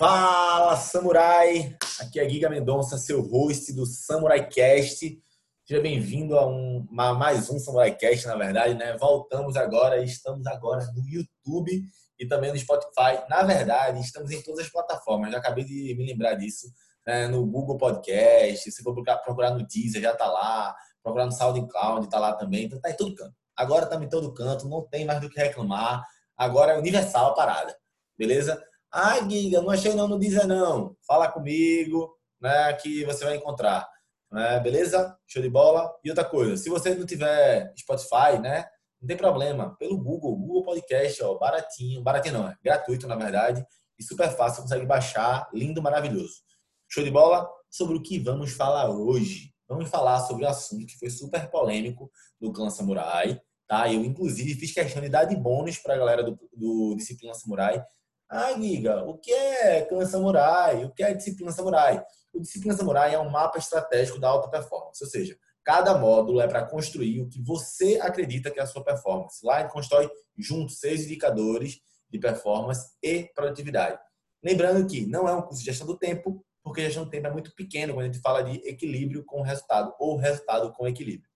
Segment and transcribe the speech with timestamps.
[0.00, 1.76] Fala, Samurai!
[2.00, 5.22] Aqui é Giga Mendonça, seu host do Samurai Cast.
[5.68, 8.96] Seja bem-vindo a, um, a mais um Samurai Cast, na verdade, né?
[8.96, 11.84] Voltamos agora, estamos agora no YouTube
[12.18, 13.22] e também no Spotify.
[13.28, 15.32] Na verdade, estamos em todas as plataformas.
[15.32, 16.68] Já acabei de me lembrar disso.
[17.06, 17.28] Né?
[17.28, 20.74] No Google Podcast, se for procurar no Deezer, já está lá.
[21.02, 22.64] Procurar no SoundCloud, está lá também.
[22.64, 23.34] Então, tá em todo canto.
[23.54, 26.02] Agora estamos em todo canto, não tem mais do que reclamar.
[26.38, 27.76] Agora é universal a parada,
[28.16, 28.58] beleza?
[28.92, 30.96] Ah, Giga, não achei não no Deezer não.
[31.06, 33.88] Fala comigo, né, que você vai encontrar.
[34.32, 35.16] Né, beleza?
[35.26, 35.92] Show de bola.
[36.04, 38.66] E outra coisa, se você não tiver Spotify, né,
[39.00, 39.76] não tem problema.
[39.78, 43.64] Pelo Google, Google Podcast, ó, baratinho, baratinho não, é gratuito na verdade
[43.98, 46.42] e super fácil, consegue baixar, lindo, maravilhoso.
[46.88, 47.48] Show de bola?
[47.70, 49.52] Sobre o que vamos falar hoje?
[49.68, 53.92] Vamos falar sobre o assunto que foi super polêmico do clã Samurai, tá?
[53.92, 57.84] Eu inclusive fiz questão de dar de bônus para a galera do, do Disciplina Samurai
[58.30, 60.84] ah, Giga, o que é clã samurai?
[60.84, 62.00] O que é disciplina samurai?
[62.32, 66.46] O disciplina samurai é um mapa estratégico da alta performance, ou seja, cada módulo é
[66.46, 69.44] para construir o que você acredita que é a sua performance.
[69.44, 70.08] Lá ele constrói
[70.38, 73.98] juntos seis indicadores de performance e produtividade.
[74.42, 77.32] Lembrando que não é um curso de gestão do tempo, porque gestão do tempo é
[77.32, 81.28] muito pequeno quando a gente fala de equilíbrio com resultado ou resultado com equilíbrio.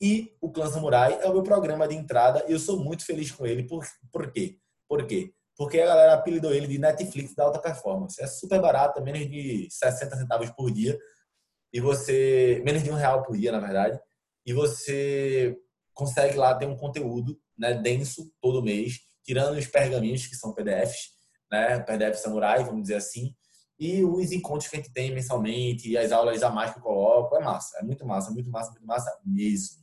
[0.00, 3.30] E o Clã Samurai é o meu programa de entrada e eu sou muito feliz
[3.30, 3.62] com ele.
[3.62, 4.58] Por, por quê?
[4.88, 5.32] Por quê?
[5.62, 8.20] Porque a galera apelidou ele de Netflix da alta performance.
[8.20, 10.98] É super barato, é menos de 60 centavos por dia.
[11.72, 12.60] E você.
[12.64, 13.96] menos de um real por dia, na verdade.
[14.44, 15.56] E você
[15.94, 21.10] consegue lá ter um conteúdo né, denso todo mês, tirando os pergaminhos, que são PDFs,
[21.48, 21.78] né?
[21.78, 23.32] PDF Samurai, vamos dizer assim.
[23.78, 26.82] E os encontros que a gente tem mensalmente, e as aulas a mais que eu
[26.82, 27.36] coloco.
[27.36, 29.81] É massa, é muito massa, muito massa, muito massa mesmo.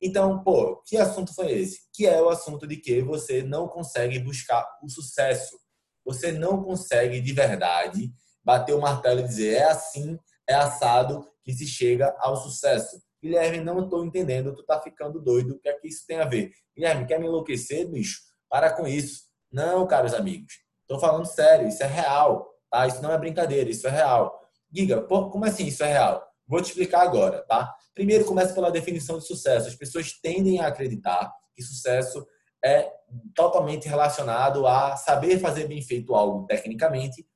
[0.00, 1.80] Então, pô, que assunto foi esse?
[1.92, 5.58] Que é o assunto de que você não consegue buscar o sucesso.
[6.04, 8.12] Você não consegue de verdade
[8.44, 12.96] bater o martelo e dizer é assim, é assado que se chega ao sucesso.
[13.22, 16.24] Guilherme, não estou entendendo, tu tá ficando doido, o que é que isso tem a
[16.24, 16.52] ver?
[16.76, 18.20] Guilherme, quer me enlouquecer, bicho?
[18.48, 19.22] Para com isso.
[19.50, 20.54] Não, caros amigos.
[20.82, 22.86] Estou falando sério, isso é real, tá?
[22.86, 24.38] Isso não é brincadeira, isso é real.
[24.72, 26.27] Giga, pô, como assim isso é real?
[26.48, 27.74] Vou te explicar agora, tá?
[27.94, 29.68] Primeiro, começa pela definição de sucesso.
[29.68, 32.26] As pessoas tendem a acreditar que sucesso
[32.64, 32.90] é
[33.34, 37.26] totalmente relacionado a saber fazer bem feito algo tecnicamente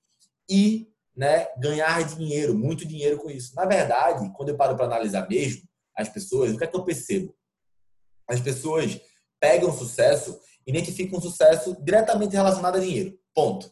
[0.48, 3.54] e né, ganhar dinheiro, muito dinheiro com isso.
[3.54, 5.62] Na verdade, quando eu paro para analisar mesmo
[5.96, 7.34] as pessoas, o que é que eu percebo?
[8.26, 8.98] As pessoas
[9.38, 13.18] pegam sucesso, identificam sucesso diretamente relacionado a dinheiro.
[13.34, 13.70] Ponto.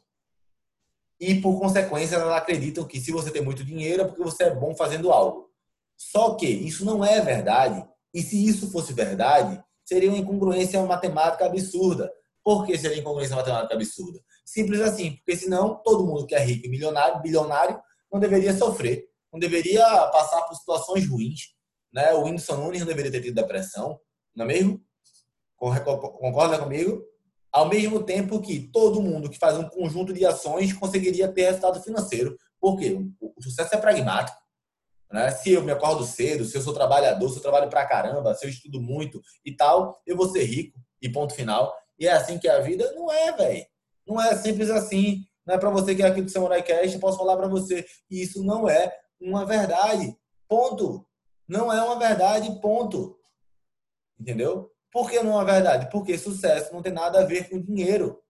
[1.20, 4.54] E por consequência, elas acreditam que se você tem muito dinheiro é porque você é
[4.54, 5.50] bom fazendo algo.
[5.96, 7.86] Só que isso não é verdade.
[8.14, 12.10] E se isso fosse verdade, seria uma incongruência matemática absurda.
[12.42, 14.18] Por que seria incongruência matemática absurda?
[14.46, 17.78] Simples assim, porque senão todo mundo que é rico e milionário, bilionário,
[18.10, 21.54] não deveria sofrer, não deveria passar por situações ruins.
[21.92, 22.14] Né?
[22.14, 24.00] O Whindersson Nunes não deveria ter tido depressão,
[24.34, 24.80] não é mesmo?
[25.56, 27.04] Concorda comigo?
[27.52, 31.82] Ao mesmo tempo que todo mundo que faz um conjunto de ações conseguiria ter resultado
[31.82, 32.36] financeiro.
[32.60, 32.96] Por quê?
[33.20, 34.38] O sucesso é pragmático.
[35.10, 35.30] Né?
[35.32, 38.46] Se eu me acordo cedo, se eu sou trabalhador, se eu trabalho pra caramba, se
[38.46, 41.74] eu estudo muito e tal, eu vou ser rico e ponto final.
[41.98, 42.92] E é assim que é a vida?
[42.94, 43.66] Não é, velho.
[44.06, 45.24] Não é simples assim.
[45.44, 47.84] Não é para você que é aqui do Samurai Cast, eu posso falar para você.
[48.08, 50.16] Isso não é uma verdade.
[50.48, 51.04] Ponto.
[51.48, 53.18] Não é uma verdade, ponto.
[54.18, 54.70] Entendeu?
[54.92, 55.88] Por que não é verdade?
[55.90, 58.20] Porque sucesso não tem nada a ver com dinheiro.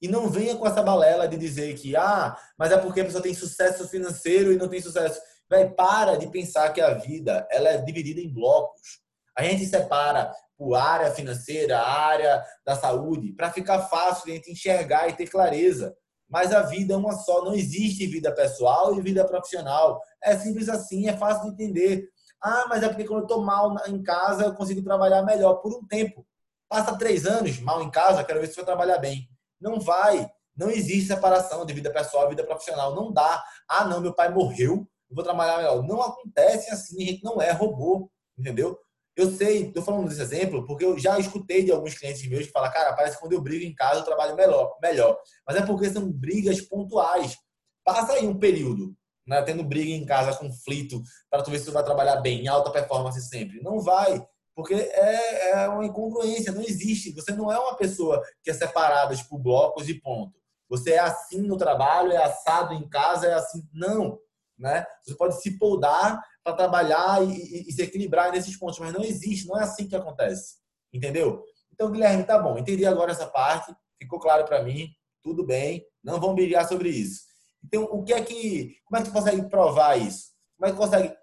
[0.00, 3.22] E não venha com essa balela de dizer que, ah, mas é porque a pessoa
[3.22, 5.20] tem sucesso financeiro e não tem sucesso.
[5.48, 9.00] Véi, para de pensar que a vida ela é dividida em blocos.
[9.36, 14.50] A gente separa por área financeira, área da saúde, para ficar fácil de a gente
[14.50, 15.94] enxergar e ter clareza.
[16.28, 20.00] Mas a vida é uma só, não existe vida pessoal e vida profissional.
[20.22, 22.08] É simples assim, é fácil de entender.
[22.42, 25.74] Ah, mas é porque quando eu estou mal em casa eu consigo trabalhar melhor por
[25.74, 26.26] um tempo.
[26.68, 29.28] Passa três anos mal em casa, quero ver se vai trabalhar bem.
[29.60, 30.30] Não vai.
[30.56, 32.94] Não existe separação de vida pessoal e vida profissional.
[32.94, 33.42] Não dá.
[33.68, 35.82] Ah, não, meu pai morreu, eu vou trabalhar melhor.
[35.82, 38.78] Não acontece assim, a gente não é robô, entendeu?
[39.16, 42.52] Eu sei, estou falando desse exemplo porque eu já escutei de alguns clientes meus que
[42.52, 45.18] falam, cara, parece que quando eu brigo em casa eu trabalho melhor, melhor.
[45.46, 47.36] Mas é porque são brigas pontuais.
[47.82, 48.94] Passa aí um período,
[49.26, 52.48] né, tendo briga em casa, conflito, para tu ver se tu vai trabalhar bem, em
[52.48, 53.60] alta performance sempre.
[53.60, 54.24] Não vai,
[54.54, 57.12] porque é, é uma incongruência, não existe.
[57.12, 60.34] Você não é uma pessoa que é separada por blocos e ponto.
[60.68, 63.62] Você é assim no trabalho, é assado em casa, é assim.
[63.72, 64.18] Não
[64.58, 64.84] né?
[65.02, 69.02] Você pode se podar para trabalhar e, e, e, se equilibrar nesses pontos, mas não
[69.02, 70.56] existe, não é assim que acontece,
[70.92, 71.44] entendeu?
[71.72, 74.88] Então, Guilherme, tá bom, entendi agora essa parte, ficou claro para mim,
[75.22, 77.25] tudo bem, não vamos brigar sobre isso.
[77.66, 78.76] Então, o que é que.
[78.84, 80.28] Como é que tu consegue provar isso?
[80.56, 81.16] Como é que consegue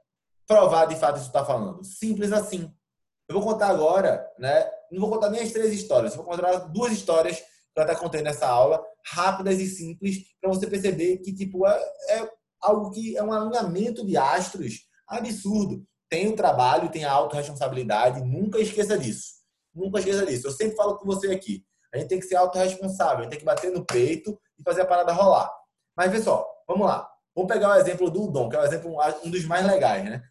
[0.46, 1.84] provar de fato isso que tu está falando?
[1.84, 2.72] Simples assim.
[3.30, 4.70] Eu vou contar agora, né?
[4.92, 8.22] Não vou contar nem as três histórias, vou contar duas histórias que eu até contei
[8.22, 12.30] nessa aula, rápidas e simples, para você perceber que tipo é, é,
[12.62, 15.84] algo que é um alinhamento de astros absurdo.
[16.10, 19.34] Tem o trabalho, tem a autorresponsabilidade, nunca esqueça disso.
[19.74, 20.48] Nunca esqueça disso.
[20.48, 21.66] Eu sempre falo com você aqui.
[21.92, 24.82] A gente tem que ser autorresponsável, a gente tem que bater no peito e fazer
[24.82, 25.50] a parada rolar.
[25.96, 27.10] Mas vê só, vamos lá.
[27.36, 30.24] Vamos pegar o exemplo do Dom, que é o exemplo um dos mais legais, né?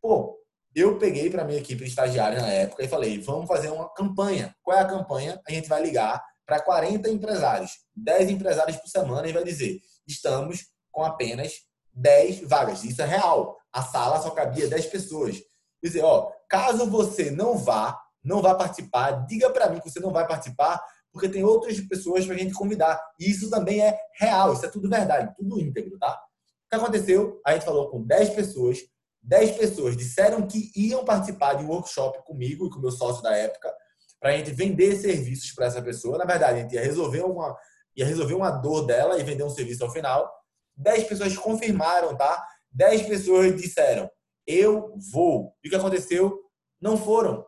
[0.00, 0.38] Pô,
[0.74, 4.54] eu peguei para minha equipe de na época e falei, vamos fazer uma campanha.
[4.62, 5.40] Qual é a campanha?
[5.46, 10.66] A gente vai ligar para 40 empresários, 10 empresários por semana e vai dizer, estamos
[10.90, 11.52] com apenas
[11.92, 12.84] 10 vagas.
[12.84, 13.58] Isso é real.
[13.72, 15.36] A sala só cabia 10 pessoas.
[15.82, 20.10] Dizer, ó, caso você não vá, não vá participar, diga para mim que você não
[20.10, 20.82] vai participar,
[21.12, 23.00] porque tem outras pessoas para a gente convidar.
[23.18, 26.12] E isso também é real, isso é tudo verdade, tudo íntegro, tá?
[26.12, 27.40] O que aconteceu?
[27.46, 28.78] A gente falou com 10 pessoas,
[29.22, 33.34] 10 pessoas disseram que iam participar de um workshop comigo e com meu sócio da
[33.34, 33.72] época,
[34.20, 36.18] para a gente vender serviços para essa pessoa.
[36.18, 37.56] Na verdade, a gente ia resolver uma,
[37.96, 40.30] ia resolver uma dor dela e vender um serviço ao final.
[40.76, 42.44] 10 pessoas confirmaram, tá?
[42.70, 44.10] 10 pessoas disseram,
[44.46, 45.54] eu vou.
[45.62, 46.38] E o que aconteceu?
[46.80, 47.44] Não foram,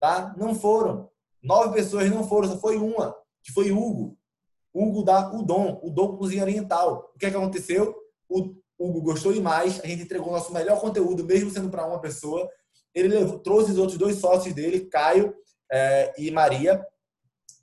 [0.00, 0.34] tá?
[0.36, 1.10] Não foram.
[1.44, 4.16] Nove pessoas não foram, só foi uma, que foi Hugo.
[4.72, 7.12] Hugo da Udon, o Dom Cozinha Oriental.
[7.14, 7.94] O que, é que aconteceu?
[8.28, 12.48] O Hugo gostou demais, a gente entregou nosso melhor conteúdo, mesmo sendo para uma pessoa.
[12.94, 15.34] Ele levou, trouxe os outros dois sócios dele, Caio
[15.70, 16.84] é, e Maria,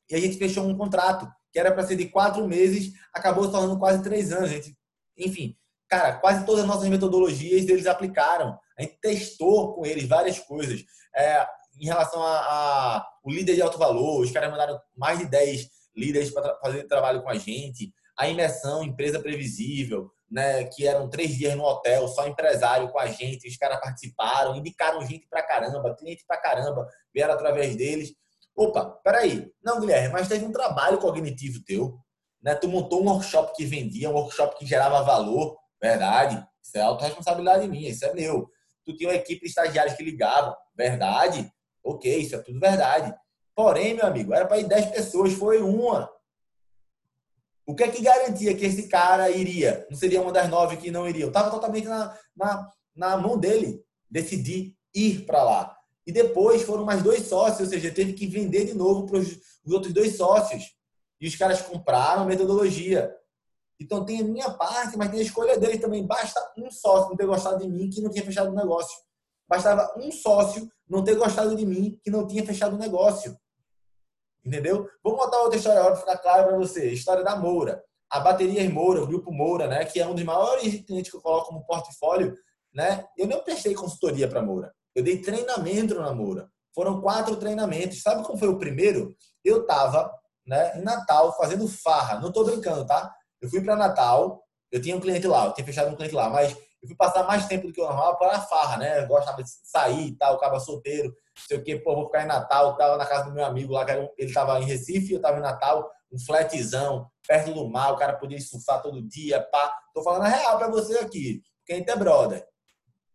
[0.09, 3.51] e a gente fechou um contrato que era para ser de quatro meses, acabou se
[3.51, 4.49] tornando quase três anos.
[4.49, 4.77] Gente,
[5.17, 5.55] enfim,
[5.87, 8.57] cara, quase todas as nossas metodologias eles aplicaram.
[8.77, 10.83] A gente testou com eles várias coisas.
[11.15, 11.45] É,
[11.81, 15.67] em relação a, a, o líder de alto valor, os caras mandaram mais de 10
[15.95, 17.91] líderes para fazer trabalho com a gente.
[18.17, 23.07] A imersão, empresa previsível, né, que eram três dias no hotel, só empresário com a
[23.07, 28.13] gente, os caras participaram, indicaram gente pra caramba, cliente pra caramba, vieram através deles.
[28.55, 29.51] Opa, peraí.
[29.63, 31.97] Não, Guilherme, mas teve um trabalho cognitivo teu.
[32.41, 32.55] Né?
[32.55, 35.57] Tu montou um workshop que vendia, um workshop que gerava valor.
[35.81, 36.45] Verdade.
[36.61, 38.47] Isso é autorresponsabilidade minha, isso é meu.
[38.85, 40.55] Tu tinha uma equipe de estagiários que ligavam.
[40.75, 41.51] Verdade.
[41.83, 43.13] Ok, isso é tudo verdade.
[43.55, 46.09] Porém, meu amigo, era para ir 10 pessoas, foi uma.
[47.65, 49.85] O que é que garantia que esse cara iria?
[49.89, 51.27] Não seria uma das nove que não iriam?
[51.27, 55.77] Estava totalmente na, na, na mão dele decidir ir para lá.
[56.05, 59.39] E depois foram mais dois sócios, ou seja, teve que vender de novo para os
[59.71, 60.75] outros dois sócios.
[61.19, 63.15] E os caras compraram a metodologia.
[63.79, 66.05] Então tem a minha parte, mas tem a escolha dele também.
[66.05, 68.97] Basta um sócio não ter gostado de mim que não tinha fechado o negócio.
[69.51, 73.35] Bastava um sócio não ter gostado de mim que não tinha fechado o negócio.
[74.45, 74.87] Entendeu?
[75.03, 76.89] Vou contar outra história para ficar claro para você.
[76.89, 77.83] História da Moura.
[78.09, 81.21] A Baterias Moura, o Grupo Moura, né, que é um dos maiores clientes que eu
[81.21, 82.33] coloco como portfólio,
[82.73, 83.05] né?
[83.17, 84.73] Eu não prestei consultoria para Moura.
[84.95, 86.49] Eu dei treinamento na Moura.
[86.73, 88.01] Foram quatro treinamentos.
[88.01, 89.13] Sabe como foi o primeiro?
[89.43, 90.09] Eu tava,
[90.47, 92.21] né, em Natal fazendo farra.
[92.21, 93.13] Não estou brincando, tá?
[93.41, 94.41] Eu fui para Natal.
[94.71, 97.23] Eu tinha um cliente lá, eu tinha fechado um cliente lá, mas eu fui passar
[97.23, 99.03] mais tempo do que o normal para a farra, né?
[99.03, 101.13] Eu gostava de sair e tal, acaba solteiro
[101.47, 103.85] sei o que, pô, vou ficar em Natal, tava na casa do meu amigo lá,
[103.89, 108.13] ele estava em Recife, eu estava em Natal, um flatzão, perto do mar, o cara
[108.13, 109.73] podia surfar todo dia, pá.
[109.93, 112.45] Tô falando a real para você aqui, porque a é brother.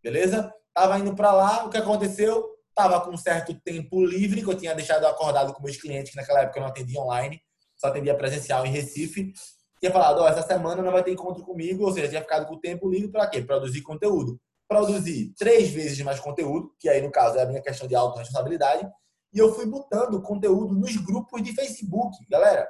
[0.03, 0.53] Beleza?
[0.73, 2.45] Tava indo para lá, o que aconteceu?
[2.75, 6.17] Tava com um certo tempo livre, que eu tinha deixado acordado com meus clientes, que
[6.17, 7.41] naquela época eu não atendia online,
[7.77, 9.33] só atendia presencial em Recife.
[9.79, 12.55] Tinha falado, ó, essa semana não vai ter encontro comigo, ou seja, tinha ficado com
[12.55, 13.43] o tempo livre para quê?
[13.43, 17.87] Produzir conteúdo produzir três vezes mais conteúdo, que aí no caso é a minha questão
[17.87, 18.89] de autorresponsabilidade,
[19.33, 22.17] e eu fui botando conteúdo nos grupos de Facebook.
[22.29, 22.69] Galera,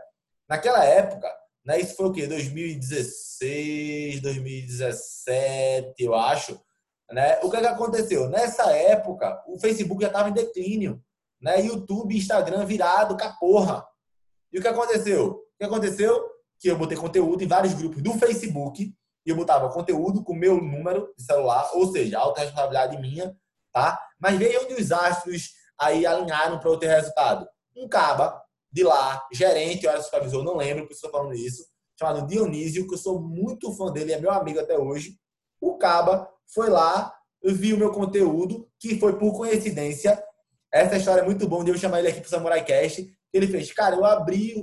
[0.49, 1.33] naquela época,
[1.65, 2.27] né, isso foi o quê?
[2.27, 6.61] 2016, 2017, eu acho.
[7.11, 7.39] Né?
[7.43, 8.29] O que, é que aconteceu?
[8.29, 11.03] Nessa época, o Facebook já estava em declínio.
[11.41, 11.61] Né?
[11.61, 13.87] YouTube Instagram virado com a porra.
[14.53, 15.29] E o que aconteceu?
[15.29, 16.36] O que aconteceu?
[16.59, 18.95] Que eu botei conteúdo em vários grupos do Facebook
[19.27, 23.37] e eu botava conteúdo com meu número de celular, ou seja, alta responsabilidade minha,
[23.73, 24.01] tá?
[24.21, 27.47] Mas veja onde os astros aí alinharam para eu ter resultado.
[27.77, 31.67] Um caba de lá, gerente, eu era supervisor, não lembro que estou falando isso,
[31.99, 35.19] chamado Dionísio, que eu sou muito fã dele, é meu amigo até hoje.
[35.61, 40.23] O caba foi lá, viu meu conteúdo, que foi por coincidência.
[40.73, 43.07] Essa história é muito bom de eu chamar ele aqui para o Samurai Cast.
[43.33, 44.55] Ele fez, cara, eu abri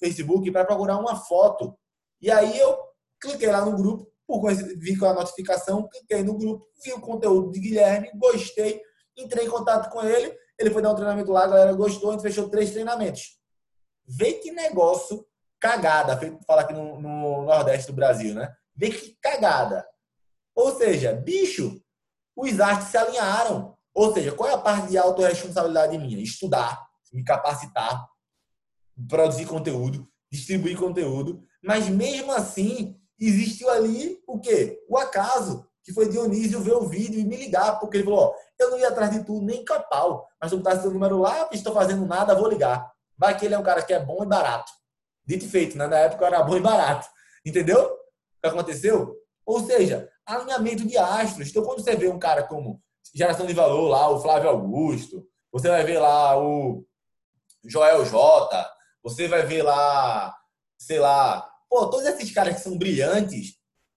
[0.00, 1.78] Facebook para procurar uma foto.
[2.20, 2.78] E aí eu
[3.20, 7.00] cliquei lá no grupo, por coincidência, vi com a notificação, cliquei no grupo, vi o
[7.00, 8.80] conteúdo de Guilherme, gostei,
[9.16, 12.12] entrei em contato com ele, ele foi dar um treinamento lá, a galera gostou, a
[12.12, 13.38] gente fechou três treinamentos.
[14.06, 15.26] Vê que negócio
[15.60, 18.52] cagada, feito falar aqui no, no, Nordeste do Brasil, né?
[18.74, 19.86] Vê que cagada.
[20.54, 21.80] Ou seja, bicho,
[22.34, 23.76] os astros se alinharam.
[23.92, 26.22] Ou seja, qual é a parte de autorresponsabilidade minha?
[26.22, 26.80] Estudar,
[27.12, 28.06] me capacitar,
[29.08, 31.42] produzir conteúdo, distribuir conteúdo.
[31.62, 34.82] Mas mesmo assim, existiu ali o quê?
[34.88, 38.34] O acaso, que foi Dionísio ver o vídeo e me ligar, porque ele falou: ó,
[38.58, 41.72] eu não ia atrás de tu nem capau, mas tu tá seu número lá, estou
[41.72, 42.90] fazendo nada, vou ligar.
[43.16, 44.72] Vai que ele é um cara que é bom e barato.
[45.26, 45.86] Dito e feito, né?
[45.86, 47.06] na época era bom e barato.
[47.44, 47.84] Entendeu?
[47.84, 49.14] O que aconteceu?
[49.44, 51.48] Ou seja, alinhamento de astros.
[51.48, 52.80] Então, quando você vê um cara como
[53.14, 56.84] geração de valor lá, o Flávio Augusto, você vai ver lá o
[57.64, 58.70] Joel J,
[59.02, 60.34] você vai ver lá,
[60.78, 63.54] sei lá, pô, todos esses caras que são brilhantes,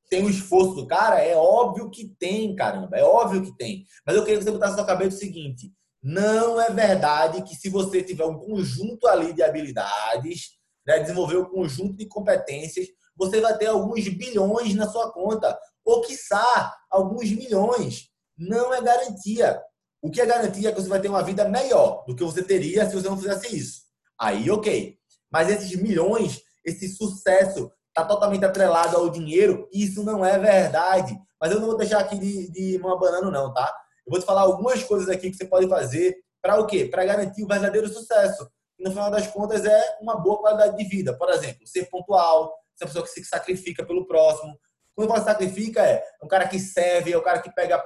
[0.10, 3.86] tem o esforço do cara, é óbvio que tem, caramba, é óbvio que tem.
[4.06, 7.56] Mas eu queria que você botasse na sua cabeça o seguinte: não é verdade que
[7.56, 10.52] se você tiver um conjunto ali de habilidades,
[10.86, 16.02] né, desenvolver um conjunto de competências, você vai ter alguns bilhões na sua conta, ou
[16.02, 18.10] quiçá alguns milhões.
[18.38, 19.62] Não é garantia.
[20.02, 22.44] O que é garantia é que você vai ter uma vida melhor do que você
[22.44, 23.83] teria se você não fizesse isso.
[24.24, 24.98] Aí, ok.
[25.30, 29.68] Mas esses milhões, esse sucesso, está totalmente atrelado ao dinheiro.
[29.74, 31.14] Isso não é verdade.
[31.42, 33.70] Mas eu não vou deixar aqui de, de uma banana, não, tá?
[34.08, 36.86] Eu vou te falar algumas coisas aqui que você pode fazer para o quê?
[36.86, 38.50] Para garantir o verdadeiro sucesso.
[38.80, 41.14] No final das contas é uma boa qualidade de vida.
[41.18, 44.58] Por exemplo, ser pontual, ser uma pessoa que se sacrifica pelo próximo.
[44.96, 47.84] Quando você sacrifica, é um cara que serve, é o cara que pega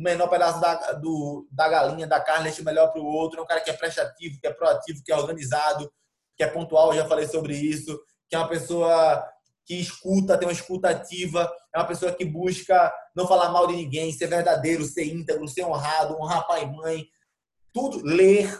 [0.00, 3.38] o menor pedaço da, do, da galinha, da carne, deixa o melhor para o outro.
[3.38, 5.92] É um cara que é prestativo, que é proativo, que é organizado,
[6.34, 6.94] que é pontual.
[6.94, 8.00] Já falei sobre isso.
[8.28, 9.22] Que é uma pessoa
[9.66, 13.76] que escuta, tem uma escuta ativa, é uma pessoa que busca não falar mal de
[13.76, 17.06] ninguém, ser verdadeiro, ser íntegro, ser honrado, honrar pai e mãe,
[17.72, 18.58] tudo, ler,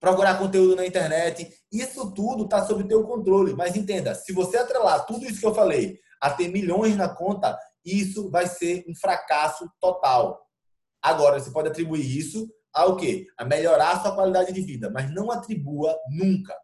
[0.00, 3.54] procurar conteúdo na internet, isso tudo está sob teu controle.
[3.54, 7.56] Mas entenda, se você atrelar tudo isso que eu falei a ter milhões na conta,
[7.84, 10.40] isso vai ser um fracasso total.
[11.02, 13.26] Agora, você pode atribuir isso ao quê?
[13.38, 16.56] A melhorar a sua qualidade de vida, mas não atribua nunca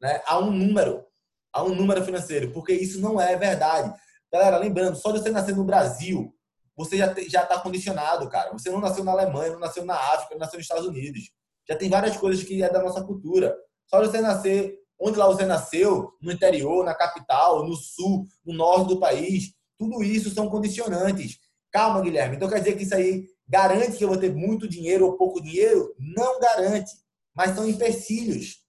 [0.00, 1.04] né, a um número
[1.52, 3.94] a um número financeiro, porque isso não é verdade.
[4.32, 6.34] Galera, lembrando, só de você nascer no Brasil,
[6.76, 7.12] você já
[7.44, 8.52] está condicionado, cara.
[8.52, 11.30] Você não nasceu na Alemanha, não nasceu na África, não nasceu nos Estados Unidos.
[11.68, 13.56] Já tem várias coisas que é da nossa cultura.
[13.86, 18.54] Só de você nascer onde lá você nasceu, no interior, na capital, no sul, no
[18.54, 21.38] norte do país, tudo isso são condicionantes.
[21.70, 22.36] Calma, Guilherme.
[22.36, 25.42] Então quer dizer que isso aí garante que eu vou ter muito dinheiro ou pouco
[25.42, 25.94] dinheiro?
[25.98, 26.92] Não garante,
[27.34, 28.64] mas são empecilhos.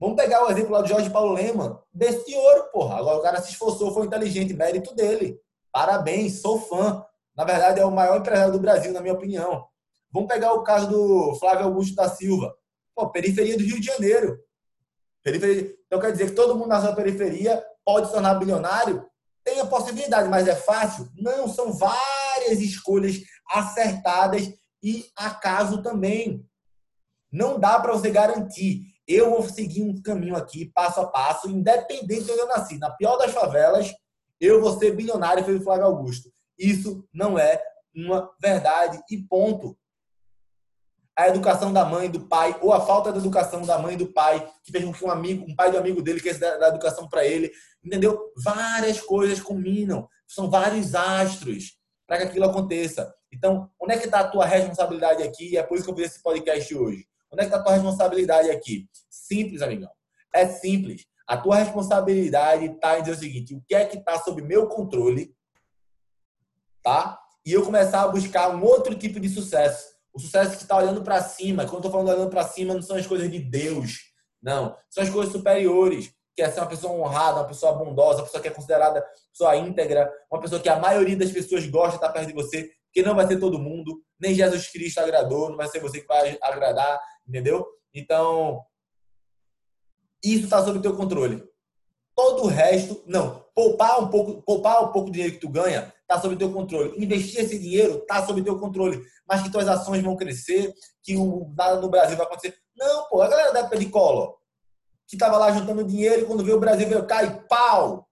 [0.00, 1.82] Vamos pegar o exemplo lá do Jorge Paulo Lema.
[1.92, 2.98] Desse ouro, porra.
[2.98, 5.40] Agora o cara se esforçou, foi inteligente, mérito dele.
[5.72, 7.04] Parabéns, sou fã.
[7.36, 9.66] Na verdade, é o maior empresário do Brasil, na minha opinião.
[10.12, 12.54] Vamos pegar o caso do Flávio Augusto da Silva.
[12.94, 14.38] Pô, periferia do Rio de Janeiro.
[15.22, 15.74] Periferia.
[15.86, 19.07] Então quer dizer que todo mundo na sua periferia pode se tornar bilionário?
[19.48, 21.08] Tem a possibilidade, mas é fácil?
[21.16, 23.16] Não, são várias escolhas
[23.50, 24.52] acertadas
[24.82, 26.44] e acaso também.
[27.32, 32.24] Não dá para você garantir eu vou seguir um caminho aqui, passo a passo, independente
[32.24, 32.76] de onde eu nasci.
[32.76, 33.90] Na pior das favelas,
[34.38, 36.30] eu vou ser bilionário, fez o Flávio Augusto.
[36.58, 37.58] Isso não é
[37.96, 39.77] uma verdade e ponto.
[41.18, 44.48] A educação da mãe, do pai, ou a falta de educação da mãe do pai,
[44.62, 47.26] que fez com que um amigo, um pai do amigo dele quer dar educação para
[47.26, 47.50] ele,
[47.84, 48.32] entendeu?
[48.36, 53.12] Várias coisas combinam, são vários astros para que aquilo aconteça.
[53.32, 55.52] Então, onde é que está a tua responsabilidade aqui?
[55.52, 57.06] E é por isso que eu fiz esse podcast hoje.
[57.30, 58.88] Onde é que está a tua responsabilidade aqui?
[59.10, 59.90] Simples, amigão.
[60.32, 61.04] É simples.
[61.26, 64.66] A tua responsabilidade está em dizer o seguinte: o que é que está sob meu
[64.66, 65.34] controle,
[66.82, 67.20] tá?
[67.44, 69.97] E eu começar a buscar um outro tipo de sucesso.
[70.18, 71.62] O sucesso que está olhando para cima.
[71.62, 74.00] Quando eu estou falando olhando para cima, não são as coisas de Deus.
[74.42, 74.76] Não.
[74.90, 76.12] São as coisas superiores.
[76.34, 79.56] Que é ser uma pessoa honrada, uma pessoa bondosa, uma pessoa que é considerada pessoa
[79.56, 83.06] íntegra, uma pessoa que a maioria das pessoas gosta de estar perto de você, porque
[83.06, 84.02] não vai ser todo mundo.
[84.18, 87.66] Nem Jesus Cristo agradou, não vai ser você que vai agradar entendeu?
[87.94, 88.64] Então,
[90.24, 91.44] isso está sob teu controle.
[92.16, 93.44] Todo o resto, não.
[93.54, 96.94] Poupar um pouco, poupar um pouco do dinheiro que tu ganha, está sob teu controle.
[97.02, 99.04] Investir esse dinheiro está sob teu controle.
[99.26, 100.72] Mas que tuas ações vão crescer,
[101.02, 102.56] que o nada no Brasil vai acontecer.
[102.74, 104.38] Não, pô, a galera da época de colo,
[105.06, 108.08] que estava lá juntando dinheiro e quando veio o Brasil veio cai pau.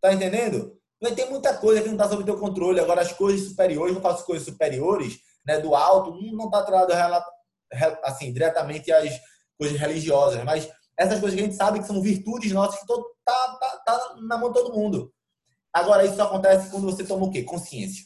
[0.00, 0.74] Tá entendendo?
[1.00, 2.80] Vai ter muita coisa que não está sob teu controle.
[2.80, 6.92] Agora, as coisas superiores, não faço coisas superiores, né, do alto, não está atrelado
[8.02, 9.20] assim, diretamente às
[9.58, 10.68] coisas religiosas, mas
[10.98, 14.16] essas coisas que a gente sabe que são virtudes nossas que todo, tá, tá, tá
[14.22, 15.12] na mão de todo mundo.
[15.72, 17.42] Agora, isso acontece quando você toma o quê?
[17.42, 18.04] Consciência.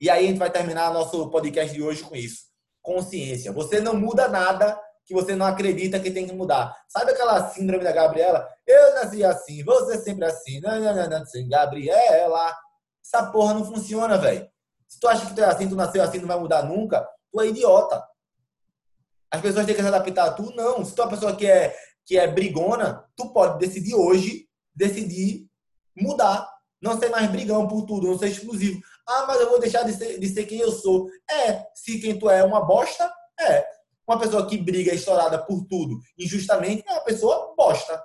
[0.00, 2.44] E aí a gente vai terminar nosso podcast de hoje com isso.
[2.80, 3.52] Consciência.
[3.52, 6.76] Você não muda nada que você não acredita que tem que mudar.
[6.88, 8.46] Sabe aquela síndrome da Gabriela?
[8.66, 10.60] Eu nasci assim, você sempre assim.
[10.60, 12.54] Não, não, não, não, Gabriela.
[13.04, 14.48] Essa porra não funciona, velho.
[14.86, 17.40] Se tu acha que tu é assim, tu nasceu assim, não vai mudar nunca, tu
[17.40, 18.02] é idiota.
[19.30, 20.84] As pessoas têm que se adaptar a tu, não.
[20.84, 21.74] Se tu é uma pessoa que é,
[22.06, 25.46] que é brigona, tu pode decidir hoje, decidir
[25.96, 26.48] mudar.
[26.80, 28.80] Não ser mais brigão por tudo, não ser exclusivo.
[29.06, 31.08] Ah, mas eu vou deixar de ser, de ser quem eu sou.
[31.30, 33.66] É, se quem tu é é uma bosta, é.
[34.06, 38.02] Uma pessoa que briga estourada por tudo injustamente é uma pessoa bosta.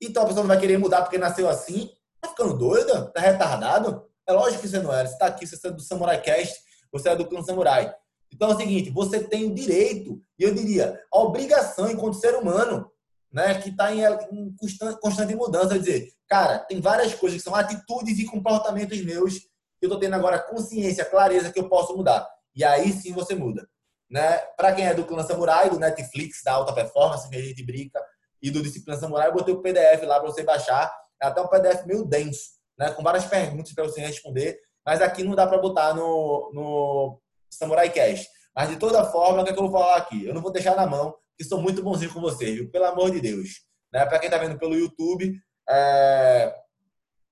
[0.00, 1.90] Então a pessoa não vai querer mudar porque nasceu assim.
[2.20, 3.10] Tá ficando doida?
[3.12, 4.06] Tá retardado?
[4.26, 5.06] É lógico que você não é.
[5.06, 6.58] Você tá aqui, você é do Samurai Cast,
[6.92, 7.94] você é do Clã Samurai.
[8.32, 12.34] Então é o seguinte, você tem o direito, e eu diria, a obrigação enquanto ser
[12.34, 12.90] humano,
[13.36, 14.00] né, que está em,
[14.32, 19.34] em constante, constante mudança, dizer, cara, tem várias coisas que são atitudes e comportamentos meus
[19.34, 22.26] que eu estou tendo agora consciência, clareza que eu posso mudar.
[22.54, 23.68] E aí sim você muda.
[24.10, 24.38] Né?
[24.56, 28.02] Para quem é do Clã Samurai, do Netflix, da alta performance, que a gente brinca,
[28.40, 30.90] e do Disciplina Samurai, eu botei o PDF lá para você baixar.
[31.22, 32.90] É até um PDF meio denso, né?
[32.92, 34.58] com várias perguntas para você responder.
[34.82, 38.28] Mas aqui não dá para botar no, no Samurai Cash.
[38.54, 40.24] Mas de toda forma, o que, é que eu vou falar aqui?
[40.24, 42.70] Eu não vou deixar na mão, que sou muito bonzinho com vocês, viu?
[42.70, 43.60] Pelo amor de Deus.
[43.92, 44.04] Né?
[44.06, 45.38] Para quem está vendo pelo YouTube,
[45.68, 46.54] é...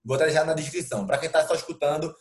[0.04, 1.06] vou deixar na descrição.
[1.06, 2.14] Para quem está só escutando,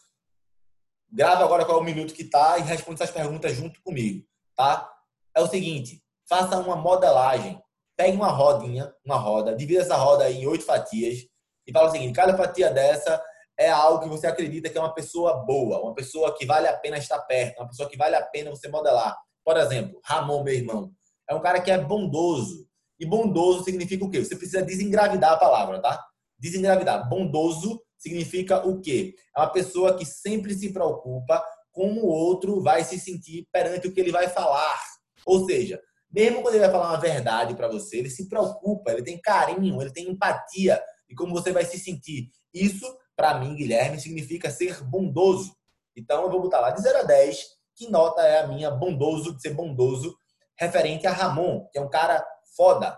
[1.11, 4.25] grava agora qual é o minuto que está e responde essas perguntas junto comigo
[4.55, 4.89] tá?
[5.35, 7.61] É o seguinte, faça uma modelagem.
[7.95, 11.19] Pegue uma rodinha, uma roda, divida essa roda em oito fatias
[11.65, 13.23] e fala o seguinte, cada fatia dessa
[13.57, 16.75] é algo que você acredita que é uma pessoa boa, uma pessoa que vale a
[16.75, 19.15] pena estar perto, uma pessoa que vale a pena você modelar.
[19.45, 20.91] Por exemplo, Ramon, meu irmão,
[21.29, 22.67] é um cara que é bondoso.
[22.99, 24.23] E bondoso significa o quê?
[24.23, 26.03] Você precisa desengravidar a palavra, tá?
[26.37, 27.09] Desengravidar.
[27.09, 29.15] Bondoso significa o quê?
[29.35, 33.91] É uma pessoa que sempre se preocupa como o outro vai se sentir perante o
[33.91, 34.79] que ele vai falar.
[35.25, 39.03] Ou seja, mesmo quando ele vai falar uma verdade para você, ele se preocupa, ele
[39.03, 42.29] tem carinho, ele tem empatia e como você vai se sentir.
[42.53, 45.55] Isso, para mim, Guilherme, significa ser bondoso.
[45.95, 47.43] Então, eu vou botar lá de 0 a 10,
[47.75, 50.15] que nota é a minha bondoso, de ser bondoso,
[50.59, 52.97] referente a Ramon, que é um cara foda.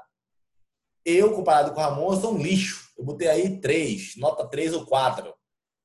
[1.03, 2.91] Eu, comparado com o Ramon, eu sou um lixo.
[2.97, 5.33] Eu botei aí 3, nota 3 ou 4.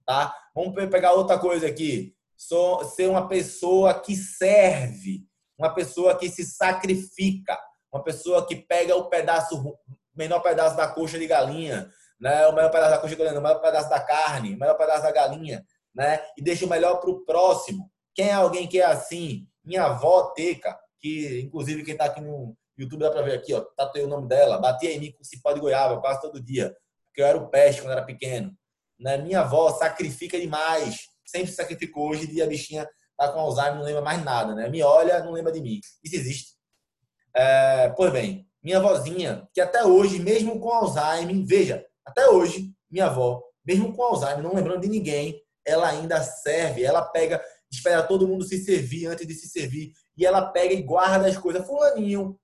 [0.07, 0.35] Tá?
[0.55, 5.27] Vamos pegar outra coisa aqui sou, ser uma pessoa que serve,
[5.59, 7.59] uma pessoa que se sacrifica,
[7.93, 9.77] uma pessoa que pega o pedaço,
[10.17, 12.47] menor pedaço da coxa de galinha, né?
[12.47, 15.03] o maior pedaço da coxa de galinha, o maior pedaço da carne, o maior pedaço
[15.03, 15.63] da galinha,
[15.95, 16.25] né?
[16.35, 17.91] e deixa o melhor para o próximo.
[18.15, 19.47] Quem é alguém que é assim?
[19.63, 23.61] Minha avó Teca, que inclusive quem está aqui no YouTube dá para ver aqui, ó,
[23.77, 26.75] tatuei o nome dela, batia em mim com cipó de goiaba quase todo dia,
[27.07, 28.55] porque eu era o peste quando era pequeno.
[28.99, 29.19] Né?
[29.19, 32.11] Minha avó sacrifica demais sempre se sacrificou.
[32.11, 34.69] Hoje em dia a bichinha tá com Alzheimer, não lembra mais nada, né?
[34.69, 35.81] Me olha, não lembra de mim.
[36.03, 36.55] Isso existe.
[37.35, 43.07] É, pois bem, minha vozinha, que até hoje, mesmo com Alzheimer, veja, até hoje, minha
[43.07, 48.27] avó, mesmo com Alzheimer, não lembrando de ninguém, ela ainda serve, ela pega, espera todo
[48.27, 51.67] mundo se servir antes de se servir, e ela pega e guarda as coisas.
[51.67, 52.39] Fulaninho,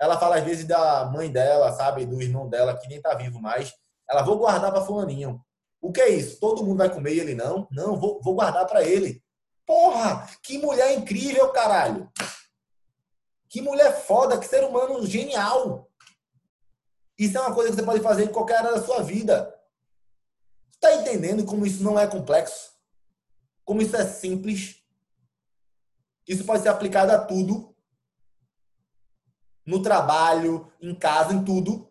[0.00, 3.40] ela fala às vezes da mãe dela, sabe, do irmão dela, que nem tá vivo
[3.40, 3.72] mais.
[4.08, 5.40] Ela, vou guardar para Fulaninho.
[5.80, 6.40] O que é isso?
[6.40, 7.68] Todo mundo vai comer ele não?
[7.70, 9.22] Não, vou, vou guardar para ele.
[9.66, 12.10] Porra, que mulher incrível, caralho.
[13.48, 15.88] Que mulher foda, que ser humano genial.
[17.18, 19.54] Isso é uma coisa que você pode fazer em qualquer área da sua vida.
[20.72, 22.69] Está entendendo como isso não é complexo?
[23.70, 24.82] Como isso é simples?
[26.26, 27.72] Isso pode ser aplicado a tudo.
[29.64, 31.88] No trabalho, em casa, em tudo.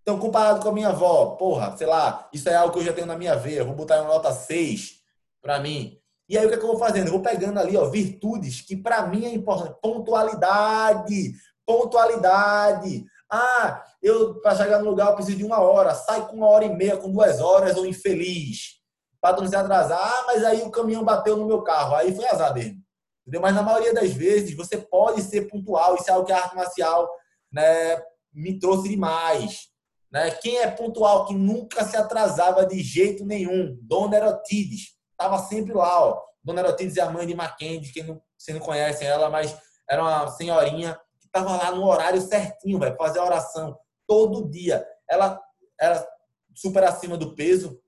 [0.00, 2.94] Então, comparado com a minha avó, porra, sei lá, isso é algo que eu já
[2.94, 5.02] tenho na minha veia, vou botar uma nota 6
[5.42, 6.00] para mim.
[6.26, 7.08] E aí o que, é que eu vou fazendo?
[7.08, 9.78] Eu vou pegando ali, ó, virtudes que para mim é importante.
[9.82, 11.34] Pontualidade,
[11.66, 13.04] pontualidade.
[13.30, 16.64] Ah, eu para chegar no lugar eu preciso de uma hora, sai com uma hora
[16.64, 18.79] e meia, com duas horas, ou infeliz.
[19.20, 20.00] Para não se atrasar.
[20.00, 22.80] Ah, mas aí o caminhão bateu no meu carro, aí foi azar mesmo.
[23.22, 23.40] Entendeu?
[23.42, 26.56] Mas na maioria das vezes você pode ser pontual, isso é algo que a arte
[26.56, 27.08] marcial
[27.52, 28.02] né,
[28.32, 29.68] me trouxe demais.
[30.10, 30.30] Né?
[30.32, 33.78] Quem é pontual, que nunca se atrasava de jeito nenhum?
[33.82, 34.96] Dona Erotides.
[35.12, 36.04] Estava sempre lá.
[36.04, 36.20] Ó.
[36.42, 39.56] Dona Erotides é a mãe de Mackenzie, quem não, vocês não conhecem ela, mas
[39.88, 44.84] era uma senhorinha que estava lá no horário certinho, vai fazer a oração todo dia.
[45.08, 45.40] Ela
[45.78, 46.06] era
[46.54, 47.80] super acima do peso,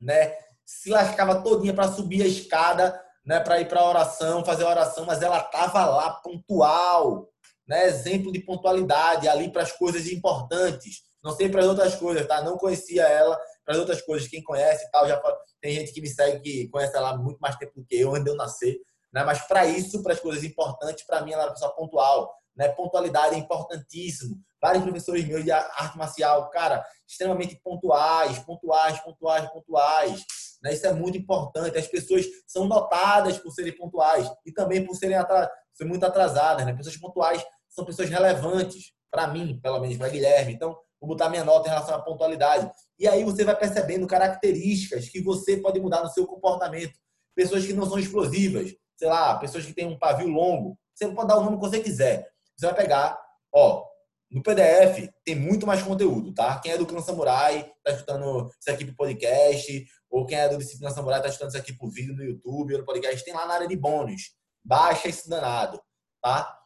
[0.00, 0.34] né?
[0.66, 4.70] Se lascava todinha para subir a escada, né, para ir para a oração, fazer a
[4.70, 7.28] oração, mas ela estava lá pontual,
[7.66, 7.86] né?
[7.86, 11.02] Exemplo de pontualidade ali para as coisas importantes.
[11.22, 12.40] Não sei para as outras coisas, tá?
[12.42, 13.36] Não conhecia ela.
[13.64, 15.20] Para as outras coisas, quem conhece tal, já
[15.60, 18.10] tem gente que me segue que conhece ela há muito mais tempo do que eu,
[18.10, 18.76] antes de eu nascer.
[19.12, 19.24] Né?
[19.24, 22.32] Mas para isso, para as coisas importantes, para mim ela era pessoa pontual.
[22.54, 22.68] Né?
[22.68, 24.36] Pontualidade é importantíssimo.
[24.62, 30.24] Vários professores meus de arte marcial, cara, extremamente pontuais, pontuais, pontuais, pontuais.
[30.62, 30.74] Né?
[30.74, 31.76] Isso é muito importante.
[31.76, 35.50] As pessoas são notadas por serem pontuais e também por serem atra...
[35.74, 36.64] ser muito atrasadas.
[36.64, 36.74] Né?
[36.74, 40.54] Pessoas pontuais são pessoas relevantes, para mim, pelo menos para Guilherme.
[40.54, 42.70] Então, vou botar minha nota em relação à pontualidade.
[42.98, 46.94] E aí você vai percebendo características que você pode mudar no seu comportamento.
[47.34, 50.78] Pessoas que não são explosivas, sei lá, pessoas que têm um pavio longo.
[50.94, 52.26] Você pode dar o nome que você quiser.
[52.56, 53.18] Você vai pegar,
[53.52, 53.84] ó,
[54.30, 56.58] no PDF tem muito mais conteúdo, tá?
[56.58, 60.58] Quem é do Clã Samurai tá escutando isso aqui pro podcast, ou quem é do
[60.58, 63.46] Disciplina Samurai tá escutando isso aqui pro vídeo no YouTube ou no podcast, tem lá
[63.46, 64.34] na área de bônus.
[64.64, 65.80] Baixa esse danado,
[66.20, 66.56] tá?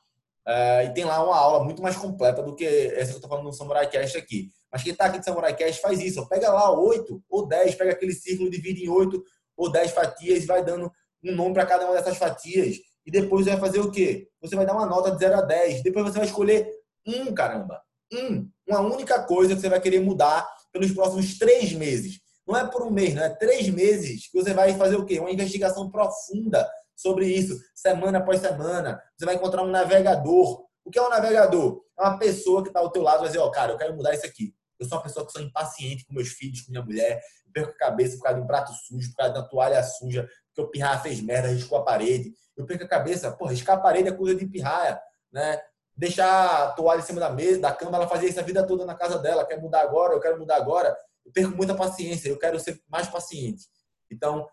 [0.47, 3.29] É, e tem lá uma aula muito mais completa do que essa que eu tô
[3.29, 4.49] falando no Samurai Cast aqui.
[4.73, 6.21] Mas quem tá aqui de Samurai Cast faz isso.
[6.21, 6.27] Ó.
[6.27, 9.23] Pega lá oito ou dez, pega aquele círculo, divide em oito
[9.57, 10.91] ou dez fatias e vai dando
[11.23, 12.77] um nome para cada uma dessas fatias.
[13.05, 14.29] E depois você vai fazer o quê?
[14.41, 15.83] Você vai dar uma nota de 0 a 10.
[15.83, 16.69] Depois você vai escolher
[17.07, 17.81] um, caramba.
[18.13, 18.49] Um.
[18.69, 22.21] Uma única coisa que você vai querer mudar pelos próximos três meses.
[22.47, 25.21] Não é por um mês, não é três meses que você vai fazer o quê?
[25.21, 29.01] Uma investigação profunda sobre isso, semana após semana.
[29.17, 30.65] Você vai encontrar um navegador.
[30.85, 31.81] O que é um navegador?
[31.99, 33.79] É uma pessoa que está ao teu lado e vai dizer, ó, oh, cara, eu
[33.79, 34.55] quero mudar isso aqui.
[34.79, 37.21] Eu sou uma pessoa que sou impaciente com meus filhos, com minha mulher.
[37.47, 39.83] Eu perco a cabeça por causa de um prato sujo, por causa de uma toalha
[39.83, 42.33] suja, porque o pirraia fez merda, riscou a parede.
[42.57, 45.01] Eu perco a cabeça, pô, riscar a parede é coisa de pirraia,
[45.33, 45.61] né?
[46.01, 48.87] Deixar a toalha em cima da mesa, da cama, ela fazia isso a vida toda
[48.87, 49.45] na casa dela.
[49.45, 50.97] Quer mudar agora, eu quero mudar agora.
[51.27, 53.67] Eu perco muita paciência, eu quero ser mais paciente.
[54.11, 54.49] Então,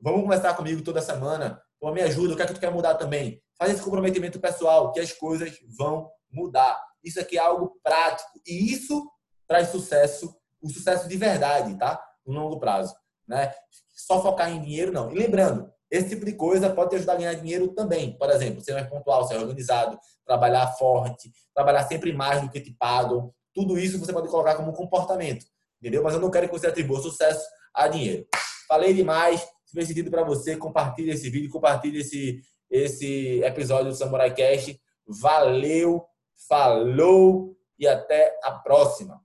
[0.00, 1.62] vamos conversar comigo toda semana.
[1.78, 3.42] Pô, me ajuda, o que é que tu quer mudar também?
[3.58, 6.82] Faz esse comprometimento pessoal, que as coisas vão mudar.
[7.04, 8.30] Isso aqui é algo prático.
[8.46, 9.06] E isso
[9.46, 12.02] traz sucesso, o sucesso de verdade, tá?
[12.24, 12.96] No longo prazo.
[13.28, 13.52] Né?
[13.94, 15.12] Só focar em dinheiro, não.
[15.12, 18.16] E lembrando, esse tipo de coisa pode te ajudar a ganhar dinheiro também.
[18.18, 22.72] Por exemplo, ser mais pontual, ser organizado, trabalhar forte, trabalhar sempre mais do que te
[22.72, 23.32] pagam.
[23.54, 25.46] Tudo isso você pode colocar como comportamento.
[25.80, 26.02] Entendeu?
[26.02, 28.26] Mas eu não quero que você atribua sucesso a dinheiro.
[28.66, 29.40] Falei demais.
[29.64, 34.78] Se fez sentido para você, compartilhe esse vídeo, compartilhe esse, esse episódio do Samurai Cast.
[35.06, 36.04] Valeu,
[36.48, 39.20] falou e até a próxima.